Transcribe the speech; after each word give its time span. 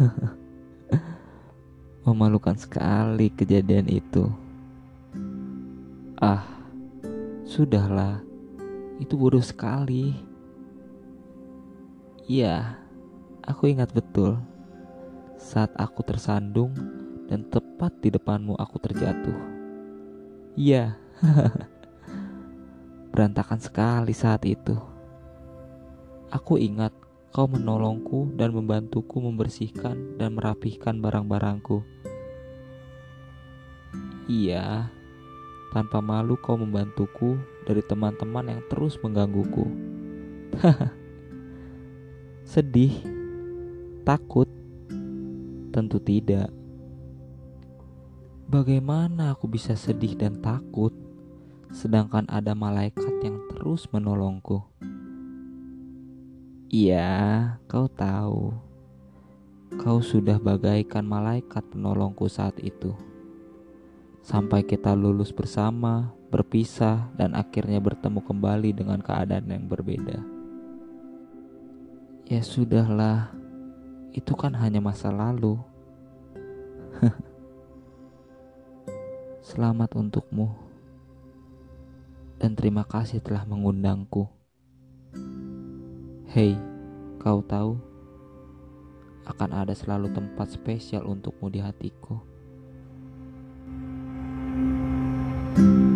Memalukan 2.08 2.56
sekali 2.56 3.28
kejadian 3.32 3.88
itu. 3.88 4.28
Ah, 6.16 6.44
sudahlah. 7.44 8.24
Itu 9.00 9.16
bodoh 9.16 9.44
sekali. 9.44 10.16
Iya, 12.30 12.78
aku 13.44 13.72
ingat 13.72 13.90
betul 13.90 14.38
saat 15.40 15.72
aku 15.74 16.04
tersandung 16.04 16.70
dan 17.26 17.42
tepat 17.48 17.96
di 18.04 18.12
depanmu 18.12 18.54
aku 18.60 18.76
terjatuh. 18.78 19.34
Iya, 20.54 20.94
berantakan 23.10 23.58
sekali 23.58 24.14
saat 24.14 24.46
itu. 24.46 24.76
Aku 26.30 26.60
ingat 26.60 26.94
kau 27.30 27.46
menolongku 27.46 28.34
dan 28.34 28.50
membantuku 28.50 29.22
membersihkan 29.22 30.18
dan 30.18 30.34
merapihkan 30.34 30.98
barang-barangku. 30.98 31.86
Iya, 34.26 34.90
tanpa 35.70 36.02
malu 36.02 36.34
kau 36.42 36.58
membantuku 36.58 37.38
dari 37.62 37.86
teman-teman 37.86 38.50
yang 38.50 38.62
terus 38.66 38.98
menggangguku. 38.98 39.66
Sedih, 42.50 42.98
takut, 44.02 44.50
tentu 45.70 46.02
tidak. 46.02 46.50
Bagaimana 48.50 49.38
aku 49.38 49.46
bisa 49.46 49.78
sedih 49.78 50.18
dan 50.18 50.42
takut, 50.42 50.90
sedangkan 51.70 52.26
ada 52.26 52.58
malaikat 52.58 53.22
yang 53.22 53.38
terus 53.54 53.86
menolongku? 53.94 54.66
Iya, 56.70 57.58
kau 57.66 57.90
tahu. 57.90 58.54
Kau 59.74 59.98
sudah 59.98 60.38
bagaikan 60.38 61.02
malaikat 61.02 61.66
penolongku 61.66 62.30
saat 62.30 62.54
itu. 62.62 62.94
Sampai 64.22 64.62
kita 64.62 64.94
lulus 64.94 65.34
bersama, 65.34 66.14
berpisah, 66.30 67.10
dan 67.18 67.34
akhirnya 67.34 67.82
bertemu 67.82 68.22
kembali 68.22 68.70
dengan 68.70 69.02
keadaan 69.02 69.50
yang 69.50 69.66
berbeda. 69.66 70.22
Ya 72.30 72.38
sudahlah, 72.38 73.34
itu 74.14 74.30
kan 74.38 74.54
hanya 74.54 74.78
masa 74.78 75.10
lalu. 75.10 75.58
Selamat 79.50 79.90
untukmu, 79.98 80.54
dan 82.38 82.54
terima 82.54 82.86
kasih 82.86 83.18
telah 83.18 83.42
mengundangku. 83.42 84.30
Hei, 86.30 86.54
Kau 87.20 87.44
tahu, 87.44 87.76
akan 89.28 89.50
ada 89.52 89.76
selalu 89.76 90.08
tempat 90.16 90.56
spesial 90.56 91.04
untukmu 91.04 91.52
di 91.52 91.60
hatiku. 91.60 92.16
thank 95.50 95.66
you 95.84 95.89